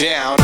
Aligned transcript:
down 0.00 0.39